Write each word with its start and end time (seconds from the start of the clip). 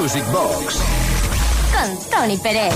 Music 0.00 0.24
Box. 0.30 0.78
Con 1.72 2.10
Tony 2.10 2.36
Pérez. 2.36 2.72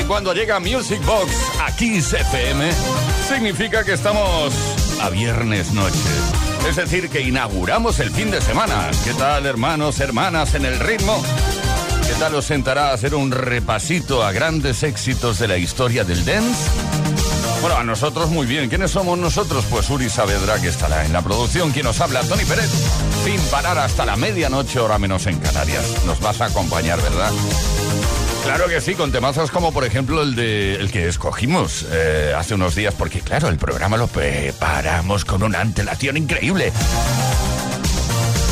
Y 0.00 0.02
cuando 0.04 0.32
llega 0.32 0.58
Music 0.60 1.04
Box 1.04 1.30
aquí 1.62 2.00
CFM, 2.00 2.70
significa 3.28 3.84
que 3.84 3.92
estamos 3.92 4.54
a 5.02 5.10
viernes 5.10 5.72
noche. 5.72 5.98
Es 6.66 6.76
decir, 6.76 7.10
que 7.10 7.20
inauguramos 7.20 8.00
el 8.00 8.10
fin 8.10 8.30
de 8.30 8.40
semana. 8.40 8.90
¿Qué 9.04 9.12
tal, 9.12 9.44
hermanos, 9.44 10.00
hermanas, 10.00 10.54
en 10.54 10.64
el 10.64 10.80
ritmo? 10.80 11.22
¿Qué 12.06 12.14
tal 12.18 12.34
os 12.34 12.46
sentará 12.46 12.90
a 12.90 12.94
hacer 12.94 13.14
un 13.14 13.30
repasito 13.30 14.24
a 14.24 14.32
grandes 14.32 14.84
éxitos 14.84 15.38
de 15.38 15.48
la 15.48 15.58
historia 15.58 16.02
del 16.02 16.24
dance? 16.24 16.70
Bueno, 17.64 17.78
a 17.78 17.84
nosotros 17.84 18.28
muy 18.28 18.46
bien. 18.46 18.68
¿Quiénes 18.68 18.90
somos 18.90 19.16
nosotros? 19.16 19.64
Pues 19.70 19.88
Uri 19.88 20.10
Saavedra, 20.10 20.60
que 20.60 20.68
estará 20.68 21.06
en 21.06 21.14
la 21.14 21.22
producción. 21.22 21.70
Quien 21.70 21.86
nos 21.86 21.98
habla, 21.98 22.20
Tony 22.20 22.44
Pérez. 22.44 22.68
Sin 23.24 23.40
parar 23.50 23.78
hasta 23.78 24.04
la 24.04 24.16
medianoche, 24.16 24.78
hora 24.78 24.98
menos 24.98 25.26
en 25.26 25.38
Canarias. 25.38 26.04
Nos 26.04 26.20
vas 26.20 26.42
a 26.42 26.44
acompañar, 26.44 27.00
¿verdad? 27.00 27.32
Claro 28.44 28.68
que 28.68 28.82
sí, 28.82 28.94
con 28.94 29.12
temazos 29.12 29.50
como 29.50 29.72
por 29.72 29.86
ejemplo 29.86 30.20
el 30.20 30.34
de 30.34 30.74
el 30.74 30.92
que 30.92 31.08
escogimos 31.08 31.86
eh, 31.90 32.34
hace 32.36 32.54
unos 32.54 32.74
días, 32.74 32.92
porque 32.92 33.20
claro, 33.20 33.48
el 33.48 33.56
programa 33.56 33.96
lo 33.96 34.08
preparamos 34.08 35.24
con 35.24 35.42
una 35.42 35.62
antelación 35.62 36.18
increíble. 36.18 36.70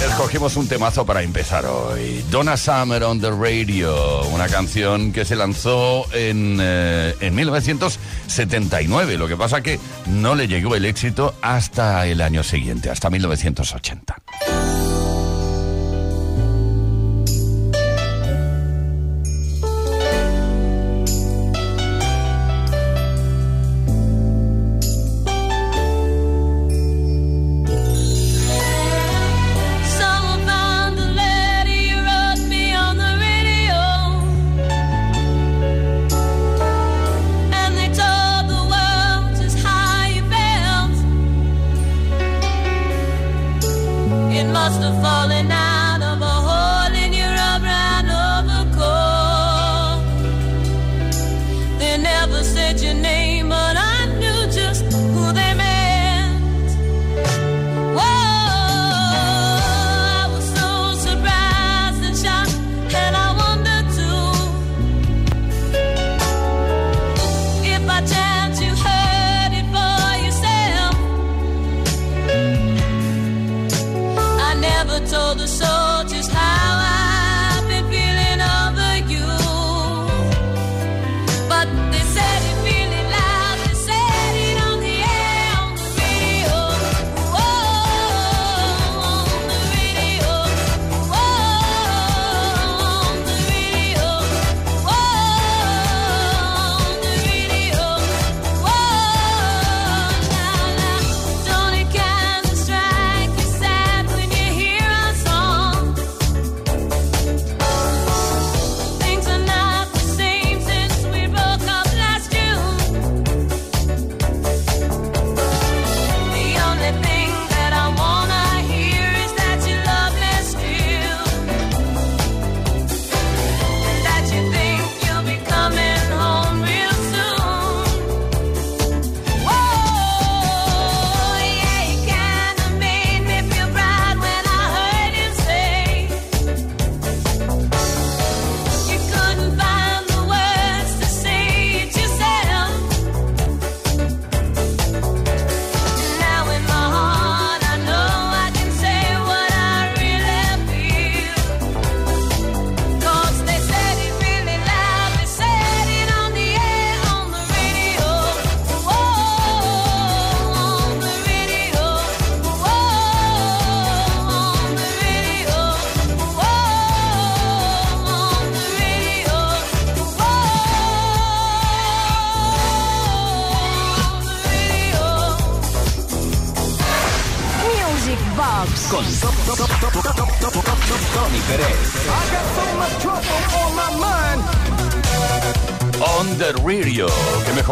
Escogimos 0.06 0.56
un 0.56 0.66
temazo 0.66 1.06
para 1.06 1.22
empezar 1.22 1.64
hoy. 1.64 2.24
Donna 2.28 2.56
Summer 2.56 3.04
on 3.04 3.20
the 3.20 3.30
Radio, 3.30 4.24
una 4.28 4.48
canción 4.48 5.12
que 5.12 5.24
se 5.24 5.36
lanzó 5.36 6.06
en, 6.12 6.58
eh, 6.60 7.14
en 7.20 7.34
1979. 7.34 9.16
Lo 9.16 9.28
que 9.28 9.36
pasa 9.36 9.62
que 9.62 9.78
no 10.06 10.34
le 10.34 10.48
llegó 10.48 10.74
el 10.74 10.86
éxito 10.86 11.34
hasta 11.40 12.06
el 12.06 12.20
año 12.20 12.42
siguiente, 12.42 12.90
hasta 12.90 13.10
1980. 13.10 14.16
Said 52.62 52.80
your 52.80 52.94
name, 52.94 53.51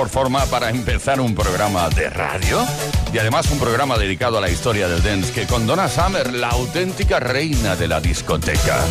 mejor 0.00 0.08
forma 0.08 0.46
para 0.46 0.70
empezar 0.70 1.20
un 1.20 1.34
programa 1.34 1.90
de 1.90 2.08
radio 2.08 2.64
y 3.12 3.18
además 3.18 3.50
un 3.50 3.58
programa 3.58 3.98
dedicado 3.98 4.38
a 4.38 4.40
la 4.40 4.48
historia 4.48 4.88
del 4.88 5.02
dance 5.02 5.30
que 5.30 5.46
con 5.46 5.66
Donna 5.66 5.90
Summer, 5.90 6.32
la 6.32 6.48
auténtica 6.48 7.20
reina 7.20 7.76
de 7.76 7.86
la 7.86 8.00
discoteca. 8.00 8.82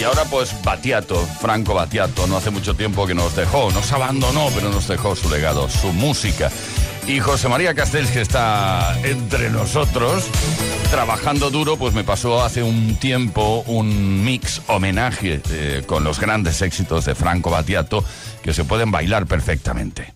Y 0.00 0.04
ahora 0.04 0.24
pues 0.24 0.54
Batiato, 0.64 1.28
Franco 1.42 1.74
Batiato, 1.74 2.26
no 2.26 2.38
hace 2.38 2.48
mucho 2.48 2.72
tiempo 2.74 3.06
que 3.06 3.14
nos 3.14 3.36
dejó, 3.36 3.70
nos 3.70 3.92
abandonó, 3.92 4.48
pero 4.54 4.70
nos 4.70 4.88
dejó 4.88 5.14
su 5.14 5.28
legado, 5.28 5.68
su 5.68 5.92
música. 5.92 6.50
Y 7.06 7.20
José 7.20 7.48
María 7.48 7.74
Castells, 7.74 8.10
que 8.10 8.22
está 8.22 8.98
entre 9.04 9.50
nosotros, 9.50 10.24
trabajando 10.90 11.50
duro, 11.50 11.76
pues 11.76 11.92
me 11.92 12.02
pasó 12.02 12.42
hace 12.42 12.62
un 12.62 12.96
tiempo 12.96 13.62
un 13.66 14.24
mix 14.24 14.62
homenaje 14.68 15.42
eh, 15.50 15.82
con 15.86 16.02
los 16.02 16.18
grandes 16.18 16.62
éxitos 16.62 17.04
de 17.04 17.14
Franco 17.14 17.50
Battiato 17.50 18.02
que 18.42 18.54
se 18.54 18.64
pueden 18.64 18.90
bailar 18.90 19.26
perfectamente. 19.26 20.14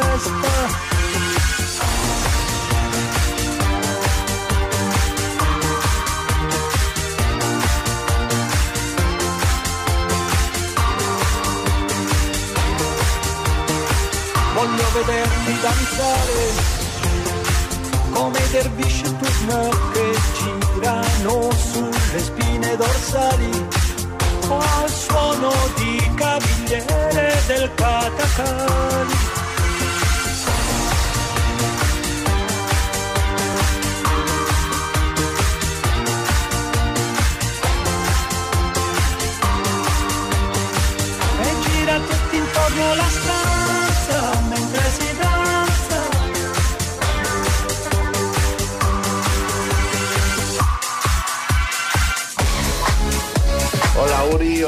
Festa. 0.00 0.94
Voglio 14.54 14.90
vederti 14.94 15.60
danzare 15.60 16.74
come 18.12 18.38
i 18.38 18.50
dervish 18.50 19.02
turno 19.02 19.68
che 19.92 20.18
girano 20.38 21.50
sulle 21.52 22.18
spine 22.18 22.76
dorsali 22.76 23.66
al 24.48 24.90
suono 24.90 25.52
di 25.76 26.10
cavigliere 26.14 27.42
del 27.46 27.70
catacali. 27.74 29.35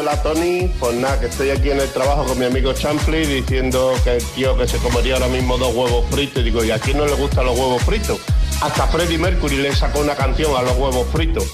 Hola 0.09 0.23
Tony. 0.23 0.69
Pues 0.81 0.95
nada, 0.97 1.21
que 1.21 1.27
estoy 1.27 1.51
aquí 1.51 1.71
en 1.71 1.81
el 1.81 1.89
trabajo 1.91 2.25
con 2.25 2.39
mi 2.39 2.47
amigo 2.47 2.73
Champli 2.73 3.27
diciendo 3.27 3.93
que 4.05 4.17
el 4.17 4.25
tío 4.25 4.57
que 4.57 4.67
se 4.67 4.79
comería 4.79 5.15
ahora 5.15 5.29
mismo 5.29 5.59
dos 5.59 5.75
huevos 5.75 6.05
fritos. 6.11 6.41
Y 6.41 6.45
digo, 6.45 6.65
¿y 6.65 6.71
a 6.71 6.79
quién 6.79 6.99
no 6.99 7.07
le 7.07 7.15
gustan 7.15 7.45
los 7.45 7.59
huevos 7.59 7.83
fritos? 7.83 8.19
Hasta 8.61 8.87
Freddie 8.89 9.19
Mercury 9.19 9.57
le 9.59 9.75
sacó 9.75 10.01
una 10.01 10.15
canción 10.15 10.57
a 10.57 10.63
los 10.63 10.77
huevos 10.77 11.07
fritos. 11.13 11.45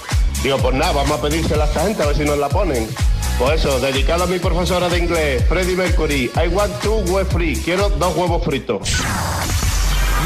Digo, 0.41 0.57
pues 0.57 0.73
nada, 0.75 0.93
vamos 0.93 1.19
a 1.19 1.21
pedírsela 1.21 1.65
a 1.65 1.67
esta 1.67 1.81
gente 1.81 2.03
a 2.03 2.07
ver 2.07 2.15
si 2.15 2.23
nos 2.23 2.37
la 2.37 2.49
ponen. 2.49 2.87
Pues 3.37 3.59
eso, 3.59 3.79
dedicado 3.79 4.23
a 4.23 4.27
mi 4.27 4.39
profesora 4.39 4.87
de 4.87 4.99
inglés, 4.99 5.43
Freddie 5.47 5.75
Mercury. 5.75 6.31
I 6.35 6.47
want 6.47 6.73
two 6.81 6.97
huevos 7.11 7.33
free. 7.33 7.55
Quiero 7.57 7.89
dos 7.89 8.15
huevos 8.15 8.43
fritos. 8.43 8.89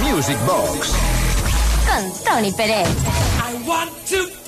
Music 0.03 0.37
Box. 0.45 0.93
Con 1.87 2.23
Tony 2.23 2.51
Pérez. 2.51 2.87
I 2.87 3.67
want 3.67 3.91
to 4.09 4.38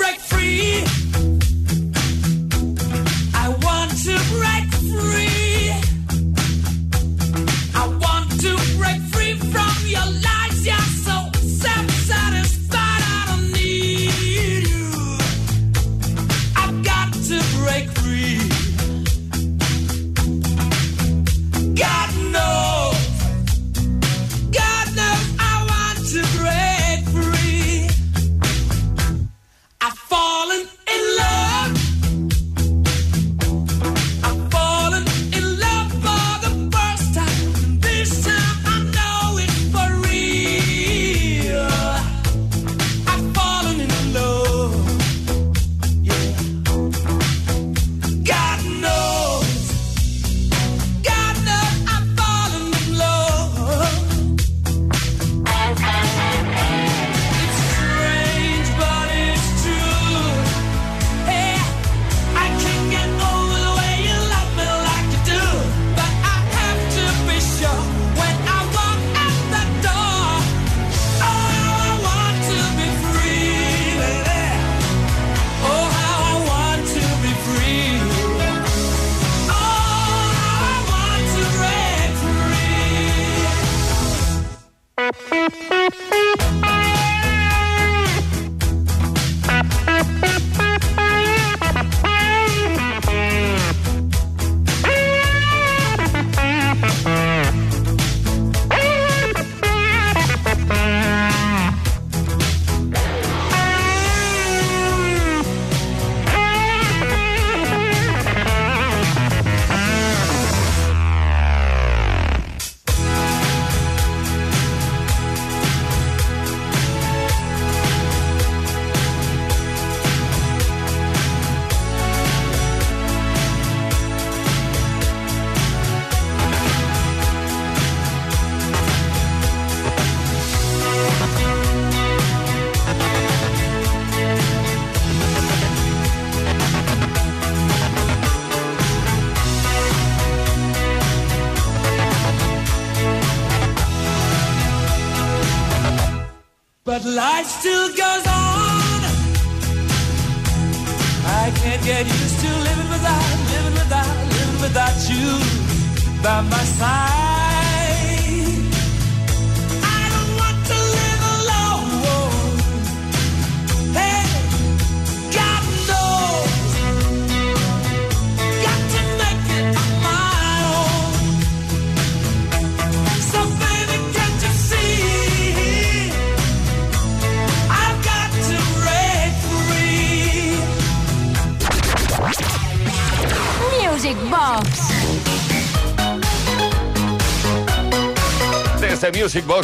passar. 156.82 157.11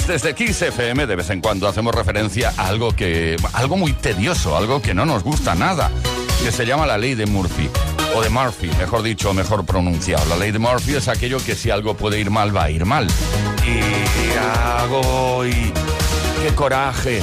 Desde 0.08 0.34
Kiss 0.34 0.62
FM, 0.62 1.06
de 1.06 1.16
vez 1.18 1.30
en 1.32 1.42
cuando 1.42 1.68
hacemos 1.68 1.94
referencia 1.94 2.54
a 2.56 2.68
algo 2.68 2.96
que. 2.96 3.36
algo 3.54 3.76
muy 3.76 3.92
tedioso, 3.92 4.56
algo 4.56 4.82
que 4.82 4.94
no 4.94 5.06
nos 5.06 5.22
gusta 5.24 5.54
nada, 5.54 5.92
que 6.42 6.52
se 6.52 6.66
llama 6.66 6.88
la 6.88 6.98
ley 6.98 7.14
de 7.14 7.26
Murphy. 7.26 7.70
O 8.16 8.22
de 8.22 8.30
Murphy, 8.30 8.68
mejor 8.80 9.04
dicho, 9.04 9.34
mejor 9.34 9.66
pronunciado. 9.66 10.26
La 10.30 10.38
ley 10.38 10.52
de 10.52 10.60
Murphy 10.60 10.96
es 10.96 11.10
aquello 11.10 11.38
que 11.46 11.56
si 11.56 11.70
algo 11.70 11.96
puede 11.96 12.20
ir 12.20 12.30
mal, 12.30 12.56
va 12.56 12.64
a 12.64 12.72
ir 12.72 12.86
mal. 12.86 13.06
Y 13.66 14.38
hago 14.38 15.46
y. 15.46 15.74
¡Qué 16.42 16.56
coraje! 16.56 17.22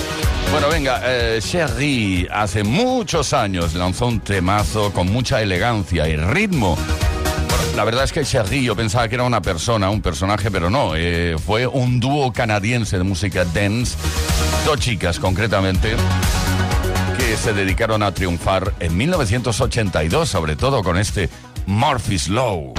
Bueno, 0.51 0.69
venga, 0.69 1.01
eh, 1.05 1.41
Sherry 1.43 2.29
hace 2.31 2.65
muchos 2.65 3.33
años 3.33 3.75
lanzó 3.75 4.07
un 4.07 4.21
temazo 4.21 4.93
con 4.93 5.11
mucha 5.11 5.41
elegancia 5.41 6.07
y 6.07 6.17
ritmo. 6.17 6.77
La 7.77 7.83
verdad 7.83 8.05
es 8.05 8.13
que 8.13 8.23
Sherry 8.23 8.65
yo 8.65 8.77
pensaba 8.77 9.09
que 9.09 9.17
era 9.17 9.25
una 9.25 9.43
persona, 9.43 9.91
un 9.91 10.01
personaje, 10.01 10.51
pero 10.51 10.71
no. 10.71 10.95
eh, 10.97 11.37
fue 11.45 11.67
un 11.67 11.99
dúo 11.99 12.33
canadiense 12.33 12.97
de 12.99 13.03
música 13.03 13.45
dance, 13.45 13.97
dos 14.65 14.79
chicas 14.79 15.19
concretamente, 15.19 15.97
que 17.19 17.37
se 17.37 17.53
dedicaron 17.53 18.05
a 18.05 18.13
triunfar 18.13 18.75
en 18.79 18.97
1982, 18.97 20.29
sobre 20.29 20.55
todo 20.55 20.85
con 20.85 20.97
este 20.99 21.29
Murphy's 21.67 22.29
Law. 22.29 22.75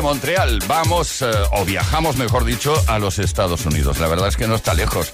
Montreal 0.00 0.58
vamos, 0.66 1.22
eh, 1.22 1.30
o 1.52 1.64
viajamos, 1.64 2.16
mejor 2.16 2.44
dicho, 2.44 2.74
a 2.86 2.98
los 2.98 3.18
Estados 3.18 3.66
Unidos. 3.66 3.98
La 3.98 4.08
verdad 4.08 4.28
es 4.28 4.36
que 4.36 4.46
no 4.46 4.54
está 4.54 4.74
lejos. 4.74 5.10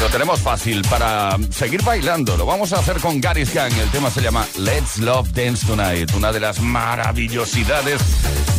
Lo 0.00 0.08
tenemos 0.08 0.40
fácil 0.40 0.82
para 0.90 1.36
seguir 1.50 1.82
bailando. 1.82 2.36
Lo 2.36 2.44
vamos 2.44 2.72
a 2.72 2.78
hacer 2.78 2.98
con 2.98 3.20
Gary's 3.20 3.54
Gang. 3.54 3.72
El 3.78 3.88
tema 3.90 4.10
se 4.10 4.20
llama 4.20 4.46
Let's 4.58 4.98
Love 4.98 5.30
Dance 5.32 5.66
Tonight. 5.66 6.12
Una 6.14 6.32
de 6.32 6.40
las 6.40 6.60
maravillosidades 6.60 8.00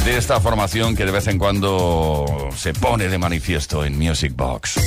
de 0.05 0.17
esta 0.17 0.39
formación 0.39 0.95
que 0.95 1.05
de 1.05 1.11
vez 1.11 1.27
en 1.27 1.37
cuando 1.37 2.49
se 2.55 2.73
pone 2.73 3.07
de 3.07 3.17
manifiesto 3.17 3.83
en 3.83 3.97
Music 3.97 4.33
Box. 4.35 4.79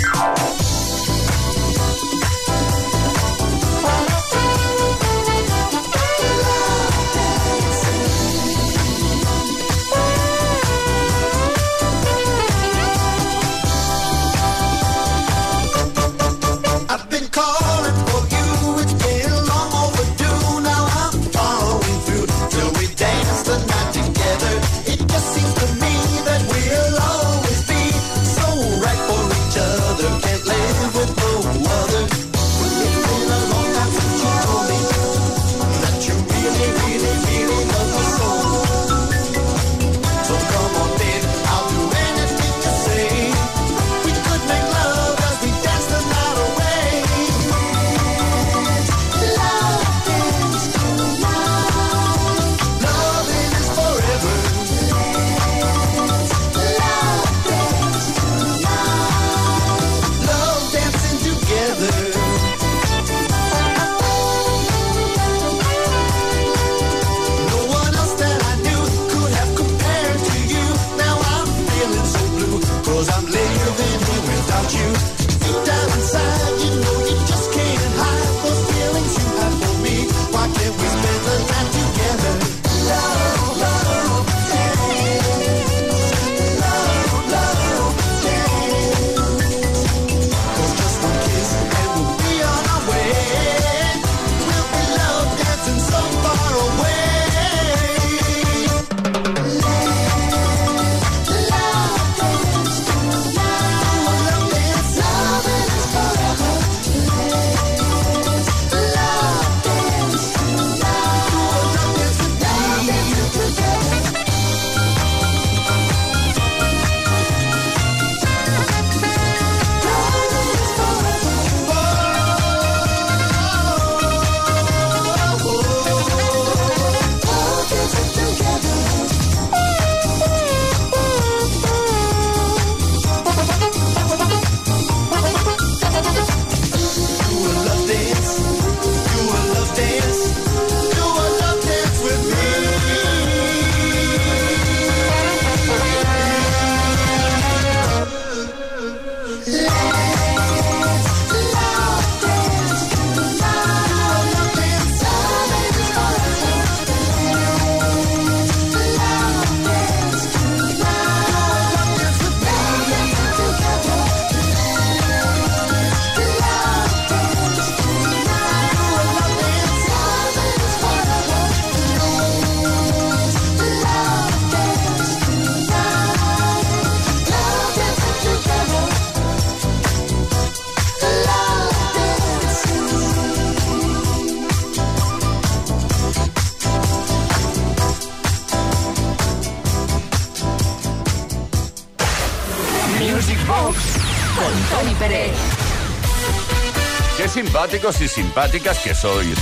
Y 197.76 198.08
simpáticas 198.08 198.78
que 198.78 198.94
sois. 198.94 199.38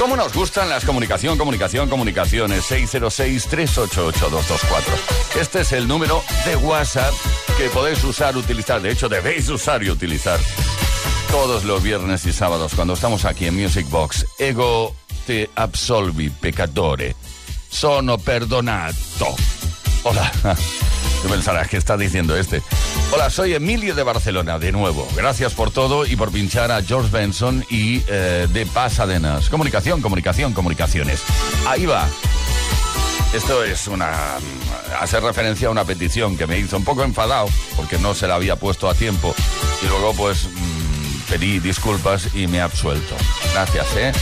¿Cómo 0.00 0.16
nos 0.16 0.32
gustan 0.32 0.68
las 0.68 0.84
comunicación, 0.84 1.38
comunicación, 1.38 1.88
comunicaciones? 1.88 2.68
606-388-224. 2.68 5.40
Este 5.40 5.60
es 5.60 5.70
el 5.70 5.86
número 5.86 6.24
de 6.44 6.56
WhatsApp 6.56 7.14
que 7.56 7.68
podéis 7.68 8.02
usar, 8.02 8.36
utilizar. 8.36 8.82
De 8.82 8.90
hecho, 8.90 9.08
debéis 9.08 9.48
usar 9.48 9.84
y 9.84 9.90
utilizar 9.90 10.40
todos 11.30 11.62
los 11.62 11.80
viernes 11.80 12.26
y 12.26 12.32
sábados 12.32 12.72
cuando 12.74 12.94
estamos 12.94 13.24
aquí 13.24 13.46
en 13.46 13.54
Music 13.54 13.88
Box. 13.88 14.26
Ego 14.38 14.96
te 15.24 15.48
absolvi, 15.54 16.30
peccatore. 16.30 17.14
Sono 17.70 18.18
perdonato. 18.18 19.36
Hola. 20.02 20.32
Que 21.68 21.76
está 21.76 21.96
diciendo 21.96 22.36
este. 22.36 22.60
Hola, 23.10 23.30
soy 23.30 23.54
Emilio 23.54 23.94
de 23.94 24.02
Barcelona, 24.02 24.58
de 24.58 24.70
nuevo. 24.70 25.08
Gracias 25.16 25.54
por 25.54 25.70
todo 25.70 26.04
y 26.04 26.14
por 26.14 26.30
pinchar 26.30 26.70
a 26.70 26.82
George 26.82 27.08
Benson 27.10 27.64
y 27.70 28.02
eh, 28.06 28.46
de 28.52 28.66
Pasadenas. 28.66 29.48
Comunicación, 29.48 30.02
comunicación, 30.02 30.52
comunicaciones. 30.52 31.22
Ahí 31.66 31.86
va. 31.86 32.06
Esto 33.32 33.64
es 33.64 33.86
una. 33.88 34.12
hace 35.00 35.20
referencia 35.20 35.68
a 35.68 35.70
una 35.70 35.84
petición 35.84 36.36
que 36.36 36.46
me 36.46 36.58
hizo 36.58 36.76
un 36.76 36.84
poco 36.84 37.02
enfadado 37.02 37.48
porque 37.76 37.98
no 37.98 38.14
se 38.14 38.28
la 38.28 38.34
había 38.34 38.56
puesto 38.56 38.90
a 38.90 38.94
tiempo 38.94 39.34
y 39.82 39.86
luego, 39.86 40.12
pues, 40.12 40.44
mm, 40.44 41.30
pedí 41.30 41.60
disculpas 41.60 42.34
y 42.34 42.46
me 42.46 42.58
he 42.58 42.60
absuelto. 42.60 43.16
Gracias, 43.52 43.96
¿eh? 43.96 44.12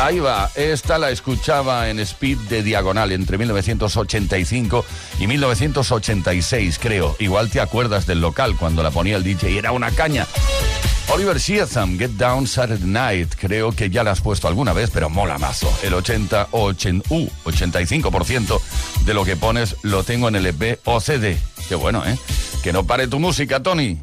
Ahí 0.00 0.18
va, 0.18 0.50
esta 0.54 0.98
la 0.98 1.10
escuchaba 1.10 1.88
en 1.88 2.00
Speed 2.00 2.38
de 2.48 2.62
Diagonal 2.62 3.12
entre 3.12 3.38
1985 3.38 4.84
y 5.20 5.26
1986, 5.26 6.78
creo. 6.78 7.16
Igual 7.18 7.48
te 7.48 7.60
acuerdas 7.60 8.06
del 8.06 8.20
local 8.20 8.56
cuando 8.58 8.82
la 8.82 8.90
ponía 8.90 9.16
el 9.16 9.22
DJ 9.22 9.52
y 9.52 9.58
era 9.58 9.72
una 9.72 9.90
caña. 9.92 10.26
Oliver 11.12 11.38
Sheatham, 11.38 11.98
Get 11.98 12.12
Down 12.12 12.46
Saturday 12.46 12.88
Night. 12.88 13.34
Creo 13.38 13.72
que 13.72 13.90
ya 13.90 14.02
la 14.02 14.10
has 14.10 14.20
puesto 14.20 14.48
alguna 14.48 14.72
vez, 14.72 14.90
pero 14.92 15.10
mola 15.10 15.38
mazo. 15.38 15.72
El 15.82 15.94
80 15.94 16.48
o 16.50 16.64
80, 16.64 17.14
uh, 17.14 17.28
85% 17.44 18.60
de 19.04 19.14
lo 19.14 19.24
que 19.24 19.36
pones 19.36 19.76
lo 19.82 20.02
tengo 20.02 20.28
en 20.28 20.36
el 20.36 20.46
EP 20.46 20.80
o 20.84 21.00
CD. 21.00 21.38
Qué 21.68 21.74
bueno, 21.76 22.04
¿eh? 22.04 22.18
Que 22.62 22.72
no 22.72 22.84
pare 22.84 23.06
tu 23.06 23.20
música, 23.20 23.62
Tony. 23.62 23.98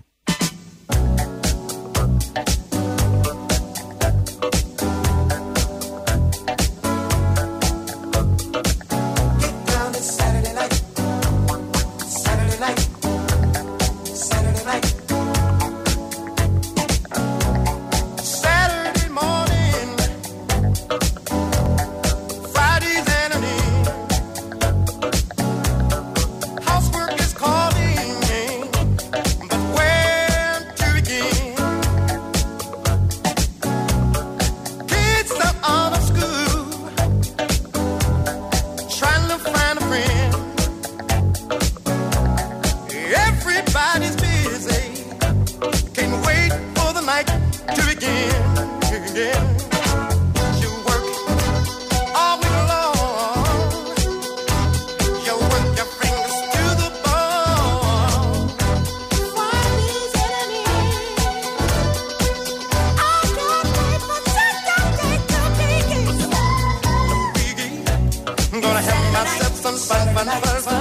Fun, 70.40 70.81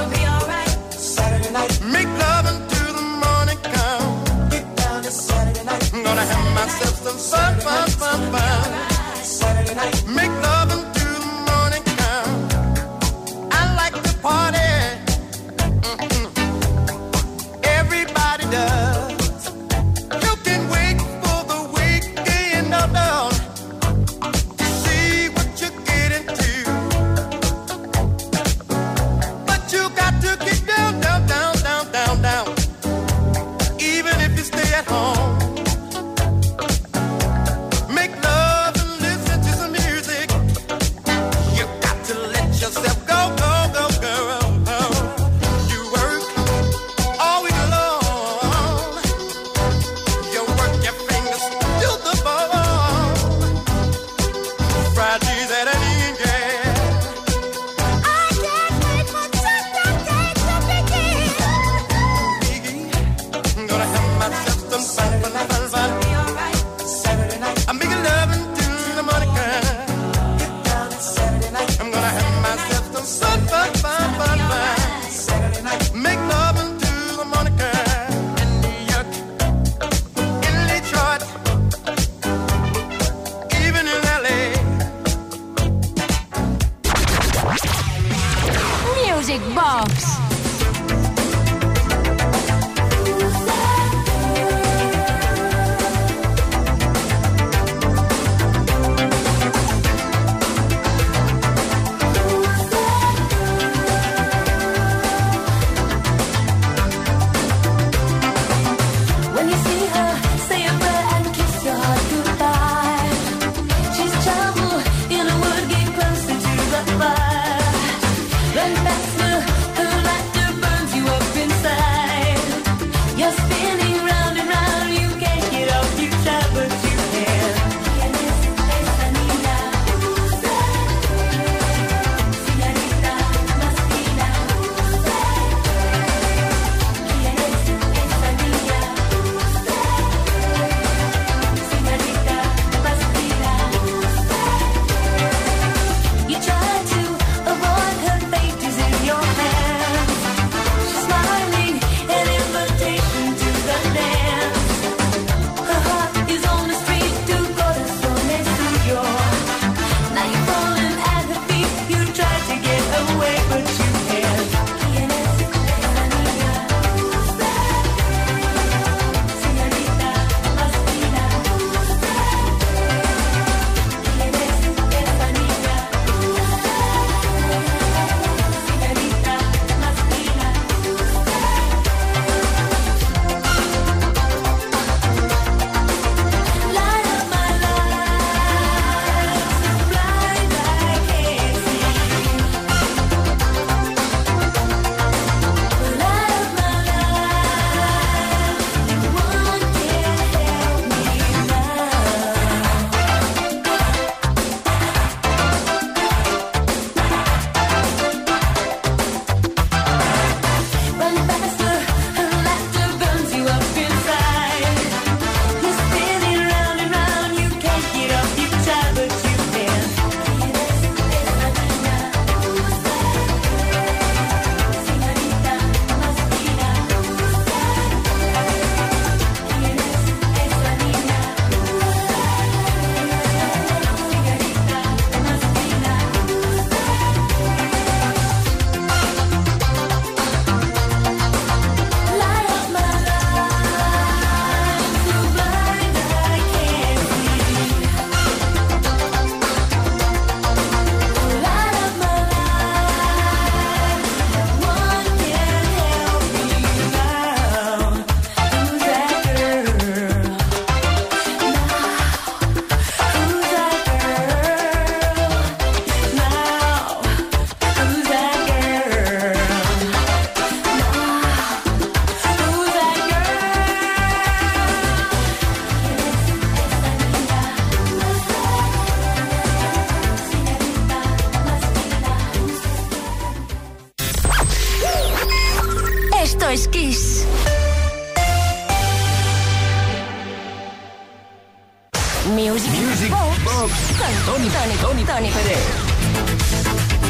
Music, 292.30 292.70
Music 292.70 293.10
Box 293.10 293.44
Box. 293.44 293.72
con 293.98 294.34
Tony, 294.34 294.48
Tony, 294.48 294.74
Tony, 294.80 295.04
Tony 295.04 295.30
Pérez. 295.30 295.58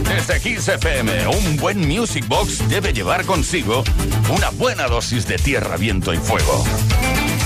Desde 0.08 0.74
FM, 0.74 1.28
un 1.28 1.56
buen 1.56 1.86
Music 1.86 2.26
Box 2.26 2.66
debe 2.68 2.92
llevar 2.92 3.24
consigo 3.24 3.84
una 4.30 4.50
buena 4.50 4.86
dosis 4.86 5.26
de 5.26 5.36
tierra, 5.36 5.76
viento 5.76 6.14
y 6.14 6.16
fuego. 6.16 6.64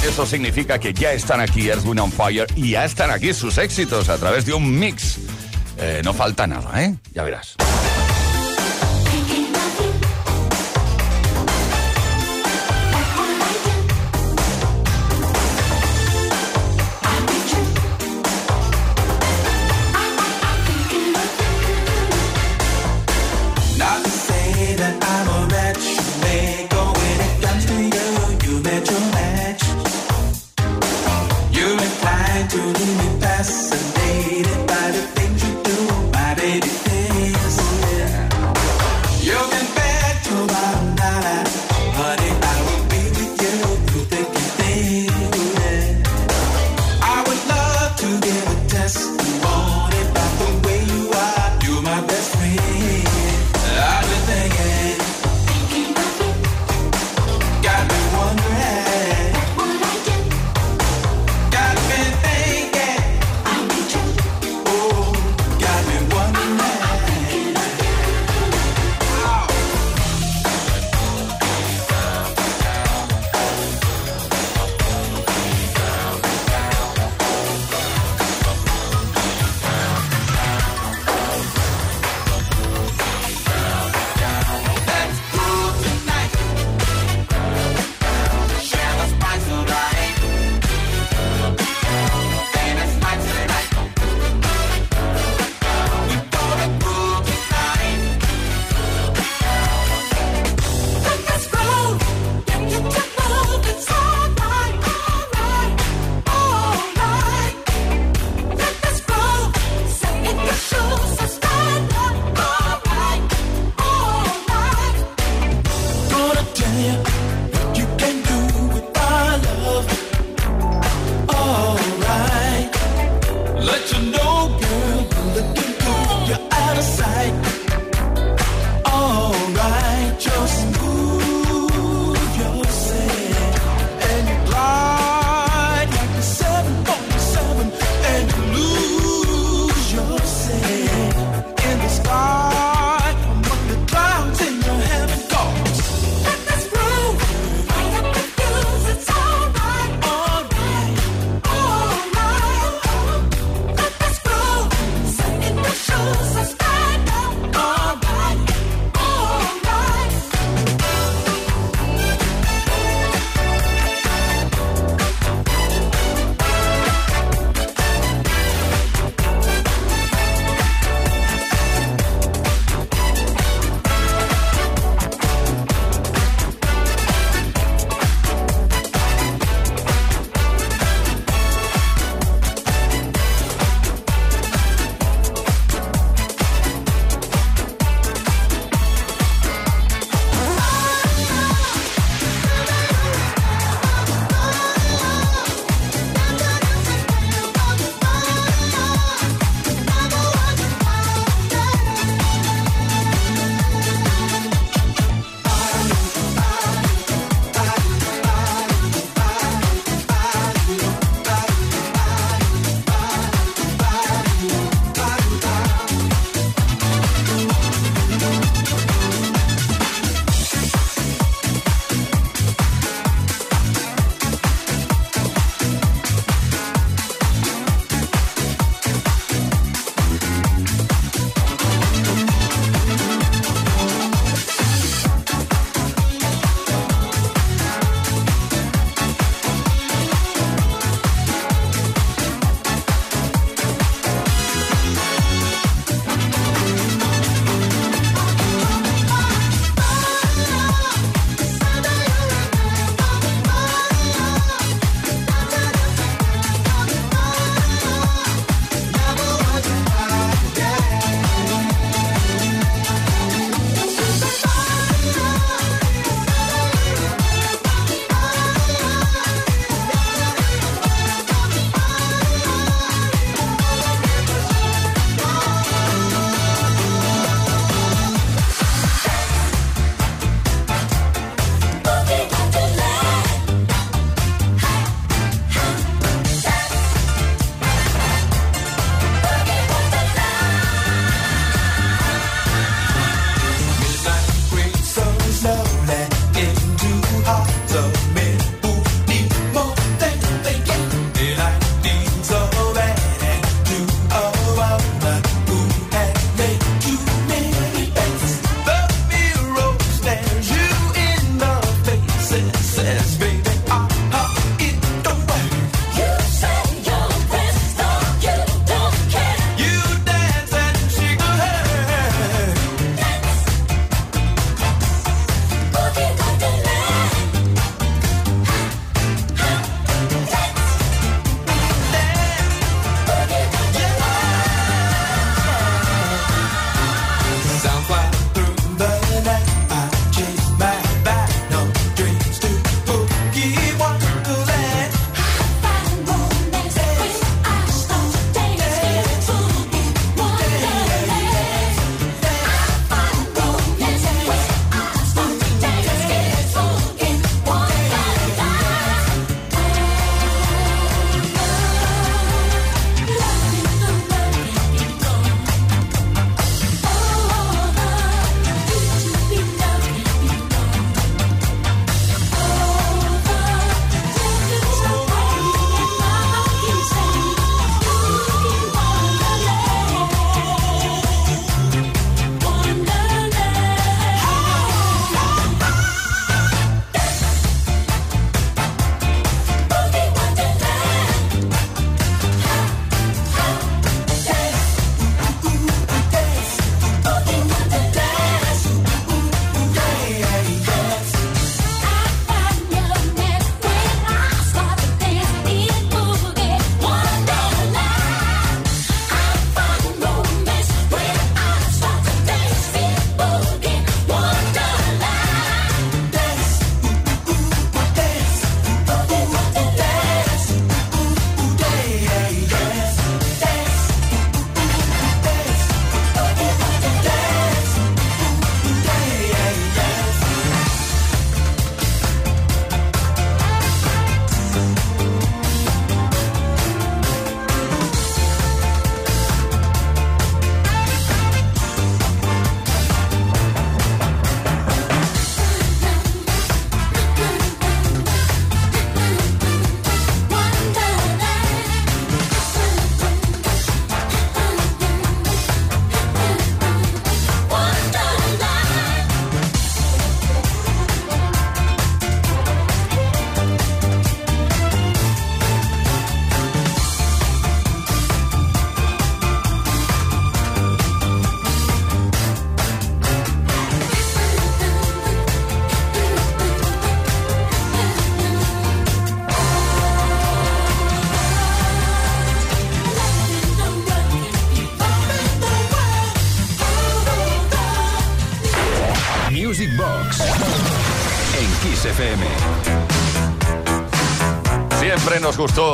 Eso 0.07 0.25
significa 0.25 0.79
que 0.79 0.93
ya 0.95 1.13
están 1.13 1.41
aquí 1.41 1.69
Earth, 1.69 1.85
Wind 1.85 2.01
and 2.01 2.13
Fire 2.13 2.47
y 2.55 2.71
ya 2.71 2.85
están 2.85 3.11
aquí 3.11 3.35
sus 3.35 3.59
éxitos 3.59 4.09
a 4.09 4.19
través 4.19 4.47
de 4.47 4.55
un 4.55 4.79
mix. 4.79 5.19
Eh, 5.79 6.01
no 6.05 6.15
falta 6.15 6.47
nada, 6.47 6.83
¿eh? 6.83 6.95
Ya 7.13 7.25
verás. 7.25 7.57
Inclined 32.55 32.77
to 32.77 32.83
leave 32.83 32.99
me 32.99 33.21
fascinated 33.21 33.94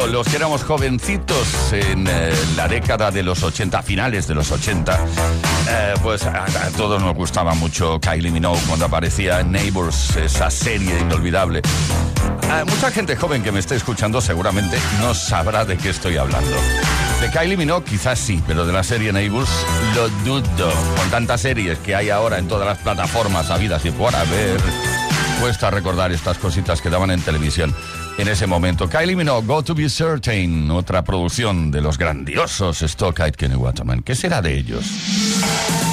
los 0.06 0.26
que 0.26 0.36
éramos 0.36 0.62
jovencitos 0.62 1.72
en 1.72 2.06
eh, 2.08 2.32
la 2.56 2.68
década 2.68 3.10
de 3.10 3.22
los 3.22 3.42
80, 3.42 3.82
finales 3.82 4.26
de 4.26 4.34
los 4.34 4.50
80, 4.50 5.06
eh, 5.68 5.94
pues 6.02 6.24
a, 6.24 6.44
a 6.44 6.70
todos 6.76 7.02
nos 7.02 7.14
gustaba 7.14 7.54
mucho 7.54 8.00
Kylie 8.00 8.30
Minogue 8.30 8.60
cuando 8.66 8.86
aparecía 8.86 9.40
en 9.40 9.52
Neighbors, 9.52 10.16
esa 10.16 10.50
serie 10.50 10.98
inolvidable. 11.00 11.58
Eh, 11.58 12.64
mucha 12.66 12.90
gente 12.90 13.16
joven 13.16 13.42
que 13.42 13.52
me 13.52 13.60
esté 13.60 13.76
escuchando 13.76 14.20
seguramente 14.20 14.78
no 15.00 15.14
sabrá 15.14 15.64
de 15.64 15.76
qué 15.76 15.90
estoy 15.90 16.16
hablando. 16.16 16.56
De 17.20 17.30
Kylie 17.30 17.56
Minogue 17.56 17.84
quizás 17.84 18.18
sí, 18.18 18.42
pero 18.46 18.66
de 18.66 18.72
la 18.72 18.82
serie 18.82 19.12
Neighbors 19.12 19.50
lo 19.94 20.08
dudo. 20.24 20.72
Con 20.96 21.10
tantas 21.10 21.42
series 21.42 21.78
que 21.78 21.94
hay 21.94 22.10
ahora 22.10 22.38
en 22.38 22.48
todas 22.48 22.66
las 22.66 22.78
plataformas 22.78 23.50
habidas 23.50 23.84
y 23.84 23.90
por 23.90 24.14
haber, 24.16 24.58
cuesta 25.40 25.70
recordar 25.70 26.10
estas 26.12 26.38
cositas 26.38 26.80
que 26.80 26.90
daban 26.90 27.10
en 27.10 27.20
televisión 27.20 27.74
en 28.20 28.28
ese 28.28 28.46
momento. 28.46 28.88
Kylie 28.88 29.16
Minogue, 29.16 29.46
Go 29.46 29.62
to 29.62 29.74
Be 29.74 29.88
Certain, 29.88 30.70
otra 30.70 31.02
producción 31.02 31.70
de 31.70 31.80
los 31.80 31.96
grandiosos 31.96 32.82
Stockite 32.82 33.32
Kenny 33.32 33.54
Waterman. 33.54 34.02
¿Qué 34.02 34.14
será 34.14 34.42
de 34.42 34.58
ellos? 34.58 35.89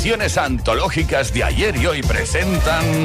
Antológicas 0.00 1.32
de 1.34 1.44
ayer 1.44 1.76
y 1.76 1.84
hoy 1.84 2.02
presentan, 2.02 3.04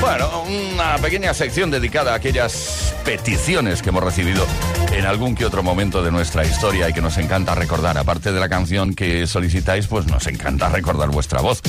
bueno, 0.00 0.42
una 0.74 0.96
pequeña 0.96 1.34
sección 1.34 1.70
dedicada 1.70 2.12
a 2.12 2.16
aquellas 2.16 2.94
peticiones 3.04 3.82
que 3.82 3.90
hemos 3.90 4.02
recibido 4.02 4.46
en 4.92 5.04
algún 5.04 5.34
que 5.34 5.44
otro 5.44 5.62
momento 5.62 6.02
de 6.02 6.10
nuestra 6.10 6.46
historia 6.46 6.88
y 6.88 6.94
que 6.94 7.02
nos 7.02 7.18
encanta 7.18 7.54
recordar. 7.54 7.98
Aparte 7.98 8.32
de 8.32 8.40
la 8.40 8.48
canción 8.48 8.94
que 8.94 9.26
solicitáis, 9.26 9.86
pues 9.86 10.06
nos 10.06 10.26
encanta 10.26 10.70
recordar 10.70 11.10
vuestra 11.10 11.42
voz. 11.42 11.60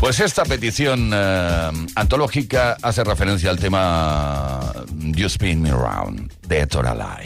Pues 0.00 0.18
esta 0.18 0.44
petición 0.44 1.10
eh, 1.14 1.70
antológica 1.94 2.78
hace 2.80 3.04
referencia 3.04 3.50
al 3.50 3.58
tema 3.58 4.72
You 4.98 5.26
Spin 5.26 5.60
Me 5.60 5.70
Round 5.70 6.32
de 6.48 6.66
Toralai. 6.66 7.24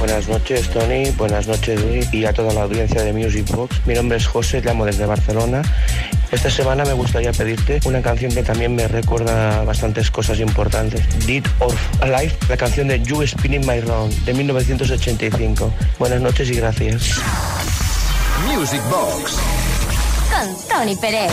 Buenas 0.00 0.28
noches, 0.28 0.70
Tony. 0.70 1.10
Buenas 1.10 1.46
noches, 1.46 1.78
Luis, 1.78 2.12
y 2.12 2.24
a 2.24 2.32
toda 2.32 2.54
la 2.54 2.62
audiencia 2.62 3.02
de 3.02 3.12
Music 3.12 3.46
Box. 3.54 3.82
Mi 3.84 3.92
nombre 3.92 4.16
es 4.16 4.26
José, 4.26 4.62
llamo 4.62 4.86
desde 4.86 5.04
Barcelona. 5.04 5.60
Esta 6.32 6.50
semana 6.50 6.86
me 6.86 6.94
gustaría 6.94 7.32
pedirte 7.32 7.80
una 7.84 8.00
canción 8.00 8.32
que 8.32 8.42
también 8.42 8.74
me 8.74 8.88
recuerda 8.88 9.62
bastantes 9.62 10.10
cosas 10.10 10.40
importantes. 10.40 11.02
Dead 11.26 11.44
or 11.58 11.74
Alive, 12.00 12.34
la 12.48 12.56
canción 12.56 12.88
de 12.88 13.02
You 13.02 13.26
Spinning 13.26 13.66
My 13.66 13.80
Round, 13.82 14.24
de 14.24 14.32
1985. 14.32 15.70
Buenas 15.98 16.22
noches 16.22 16.48
y 16.50 16.54
gracias. 16.54 17.20
Music 18.46 18.80
Box 18.88 19.36
Con 20.30 20.68
Tony 20.68 20.96
Pérez. 20.96 21.30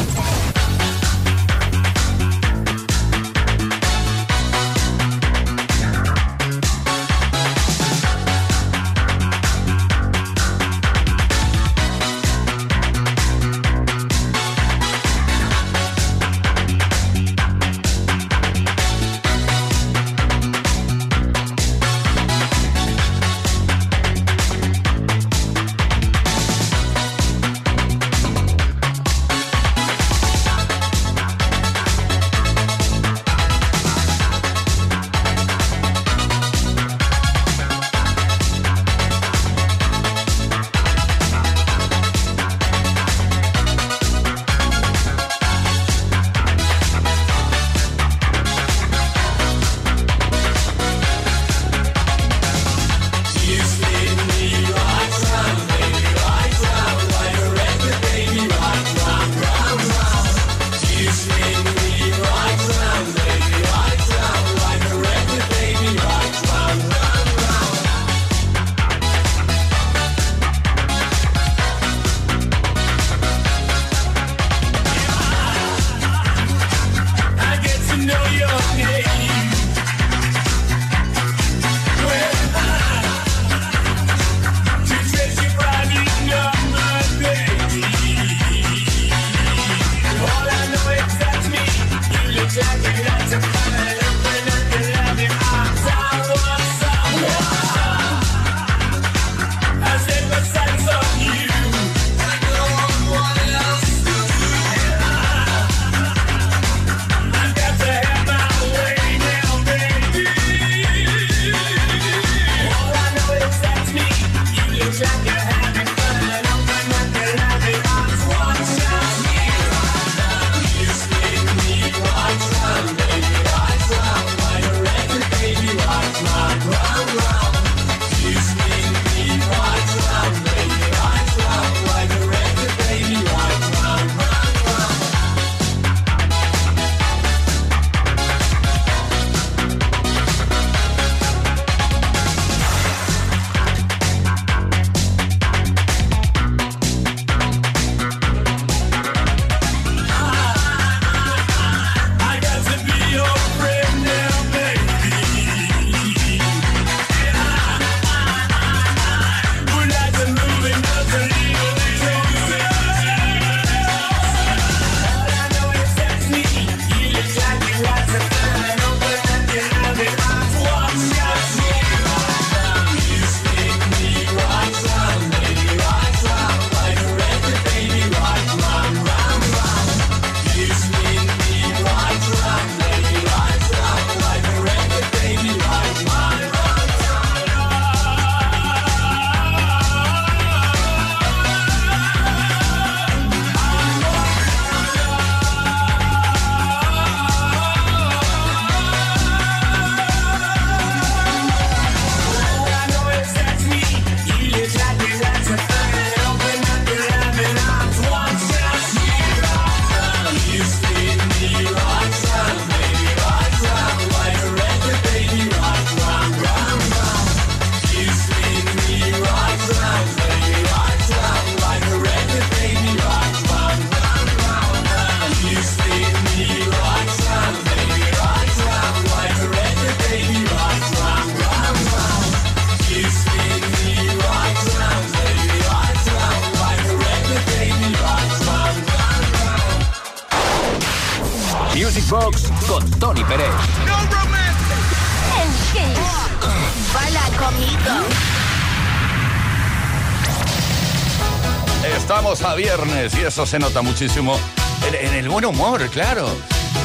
eso 253.38 253.46
se 253.46 253.60
nota 253.60 253.84
muchísimo 253.84 254.40
en, 254.88 255.14
el 255.14 255.30
buen 255.30 255.46
humor, 255.46 255.88
claro. 255.92 256.28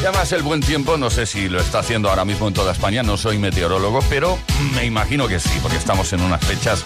Y 0.03 0.05
además 0.05 0.31
el 0.33 0.43
buen 0.43 0.61
tiempo, 0.61 0.99
no 0.99 1.09
sé 1.09 1.25
si 1.25 1.49
lo 1.49 1.59
está 1.59 1.79
haciendo 1.79 2.11
ahora 2.11 2.27
mismo 2.27 2.47
en 2.47 2.53
toda 2.53 2.73
España, 2.73 3.03
no 3.03 3.17
soy 3.17 3.39
meteorólogo, 3.39 4.01
pero 4.11 4.39
me 4.75 4.85
imagino 4.85 5.27
que 5.29 5.41
sí, 5.41 5.59
porque 5.63 5.79
estamos 5.79 6.13
en 6.13 6.21
unas 6.21 6.45
fechas 6.45 6.85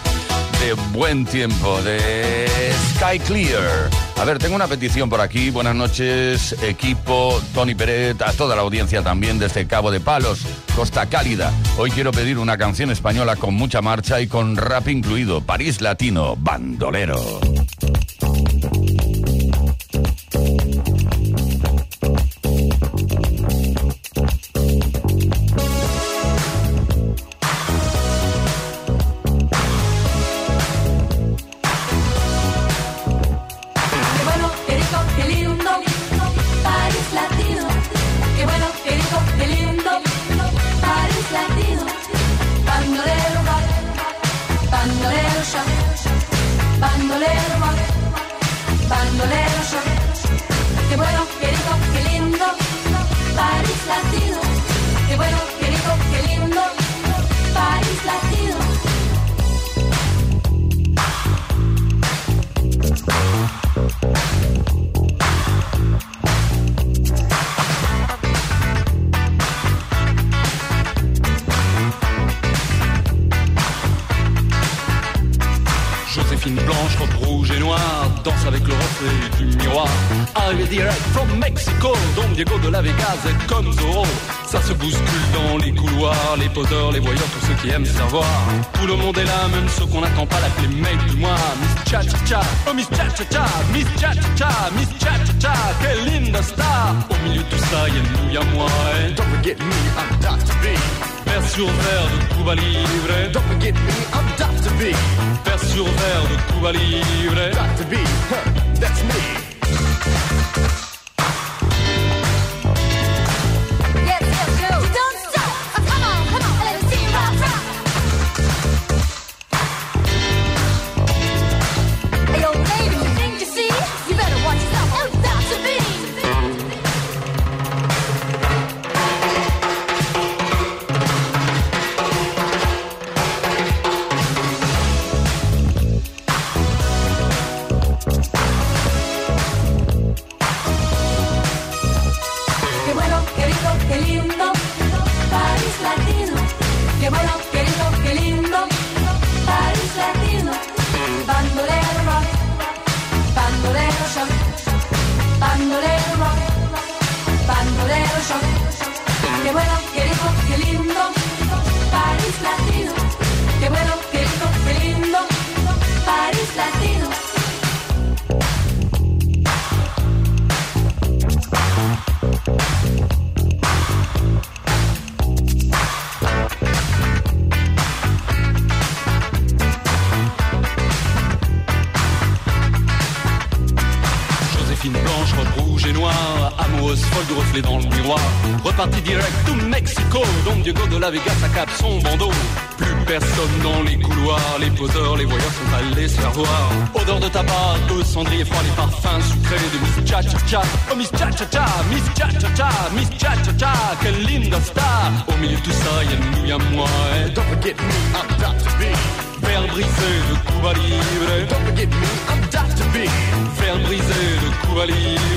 de 0.61 0.71
buen 0.93 1.25
tiempo, 1.25 1.81
de 1.81 2.47
Sky 2.95 3.19
Clear. 3.19 3.89
A 4.15 4.23
ver, 4.23 4.39
tengo 4.39 4.55
una 4.55 4.67
petición 4.67 5.09
por 5.09 5.19
aquí. 5.19 5.49
Buenas 5.49 5.75
noches, 5.75 6.55
equipo, 6.63 7.37
Tony 7.53 7.75
Peret, 7.75 8.21
a 8.21 8.31
toda 8.31 8.55
la 8.55 8.61
audiencia 8.61 9.01
también 9.01 9.37
desde 9.37 9.67
Cabo 9.67 9.91
de 9.91 9.99
Palos, 9.99 10.43
Costa 10.77 11.07
Cálida. 11.07 11.51
Hoy 11.77 11.91
quiero 11.91 12.13
pedir 12.13 12.37
una 12.37 12.57
canción 12.57 12.89
española 12.89 13.35
con 13.35 13.53
mucha 13.53 13.81
marcha 13.81 14.21
y 14.21 14.27
con 14.27 14.55
rap 14.55 14.87
incluido. 14.87 15.41
París 15.41 15.81
Latino, 15.81 16.37
bandolero. 16.37 17.41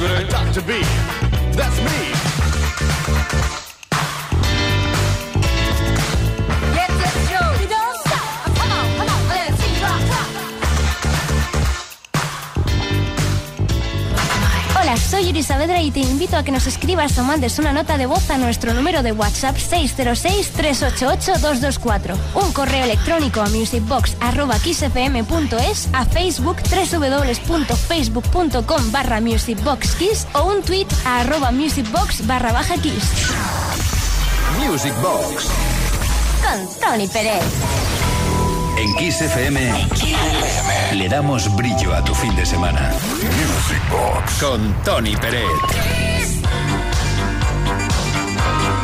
Jupiter 0.00 0.14
and 0.14 0.30
Dr. 0.30 0.62
B. 0.62 0.80
That's 1.52 1.78
me. 1.84 2.49
Soy 15.20 15.28
Yuri 15.28 15.42
Saavedra 15.42 15.82
y 15.82 15.90
te 15.90 16.00
invito 16.00 16.38
a 16.38 16.42
que 16.42 16.50
nos 16.50 16.66
escribas 16.66 17.18
o 17.18 17.24
mandes 17.24 17.58
una 17.58 17.74
nota 17.74 17.98
de 17.98 18.06
voz 18.06 18.30
a 18.30 18.38
nuestro 18.38 18.72
número 18.72 19.02
de 19.02 19.12
WhatsApp 19.12 19.54
606-388-224. 19.54 22.16
Un 22.36 22.50
correo 22.54 22.84
electrónico 22.84 23.42
a 23.42 23.50
musicbox.xfm.es, 23.50 25.88
a 25.92 26.06
Facebook 26.06 26.56
www.facebook.com 26.62 28.92
barra 28.92 29.20
musicboxkiss 29.20 30.26
o 30.32 30.44
un 30.44 30.62
tweet 30.62 30.86
a 31.04 31.20
arroba 31.20 31.50
musicbox 31.50 32.26
barra 32.26 32.52
baja 32.52 32.76
kiss. 32.76 33.04
Music 34.58 34.94
Con 35.02 36.66
Tony 36.80 37.08
Pérez. 37.08 37.79
En 38.80 38.94
Kiss 38.94 39.20
FM 39.20 39.88
le 40.94 41.08
damos 41.10 41.54
brillo 41.54 41.94
a 41.94 42.02
tu 42.02 42.14
fin 42.14 42.34
de 42.34 42.46
semana. 42.46 42.94
Music 43.12 43.82
Box 43.90 44.38
con 44.40 44.74
Tony 44.82 45.14
Pérez. 45.16 45.44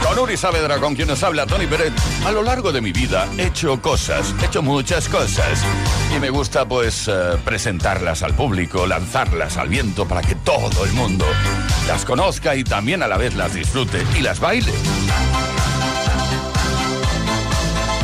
Con 0.02 0.18
Uri 0.18 0.36
Saavedra, 0.36 0.78
con 0.80 0.94
quien 0.94 1.08
nos 1.08 1.22
habla 1.22 1.46
Tony 1.46 1.66
Pérez, 1.66 1.94
a 2.26 2.30
lo 2.30 2.42
largo 2.42 2.72
de 2.72 2.82
mi 2.82 2.92
vida 2.92 3.26
he 3.38 3.46
hecho 3.46 3.80
cosas, 3.80 4.34
he 4.42 4.44
hecho 4.44 4.60
muchas 4.60 5.08
cosas. 5.08 5.64
Y 6.14 6.20
me 6.20 6.28
gusta 6.28 6.68
pues 6.68 7.08
eh, 7.08 7.38
presentarlas 7.42 8.22
al 8.22 8.34
público, 8.34 8.86
lanzarlas 8.86 9.56
al 9.56 9.70
viento 9.70 10.06
para 10.06 10.20
que 10.20 10.34
todo 10.34 10.84
el 10.84 10.92
mundo 10.92 11.24
las 11.88 12.04
conozca 12.04 12.54
y 12.54 12.64
también 12.64 13.02
a 13.02 13.08
la 13.08 13.16
vez 13.16 13.34
las 13.34 13.54
disfrute 13.54 14.04
y 14.14 14.20
las 14.20 14.40
baile. 14.40 14.72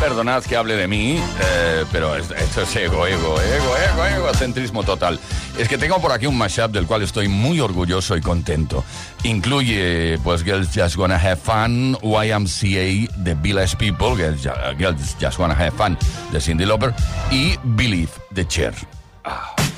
Perdonad 0.02 0.42
que 0.42 0.56
hable 0.56 0.74
de 0.74 0.88
mí, 0.88 1.16
eh, 1.40 1.84
pero 1.92 2.16
es- 2.16 2.32
esto 2.32 2.62
es 2.62 2.74
ego, 2.74 3.06
ego, 3.06 3.40
ego, 3.40 3.76
ego, 3.76 4.04
egocentrismo 4.04 4.82
total. 4.82 5.20
Es 5.56 5.68
que 5.68 5.78
tengo 5.78 6.00
por 6.02 6.10
aquí 6.10 6.26
un 6.26 6.36
mashup 6.36 6.72
del 6.72 6.86
cual 6.86 7.02
estoy 7.02 7.28
muy 7.28 7.60
orgulloso 7.60 8.16
y 8.16 8.20
contento. 8.20 8.84
Incluye, 9.22 10.18
pues, 10.24 10.42
Girls 10.42 10.70
Just 10.74 10.96
Wanna 10.96 11.14
Have 11.14 11.36
Fun, 11.36 11.96
YMCA 12.02 13.08
de 13.16 13.34
Village 13.36 13.76
People, 13.76 14.16
Girls 14.16 14.42
Ju- 14.44 14.76
Girls 14.76 15.16
Just 15.20 15.38
Wanna 15.38 15.54
Have 15.54 15.70
Fun 15.70 15.96
de 16.32 16.40
Cindy 16.40 16.64
Lauper, 16.66 16.92
y 17.30 17.54
Believe 17.62 18.10
de 18.30 18.44
Cher. 18.48 18.74
Young 19.24 19.71